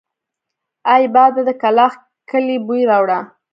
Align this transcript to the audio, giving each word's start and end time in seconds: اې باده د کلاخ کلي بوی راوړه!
اې 0.93 1.03
باده 1.13 1.41
د 1.47 1.51
کلاخ 1.61 1.93
کلي 2.29 2.57
بوی 2.65 2.81
راوړه! 2.91 3.19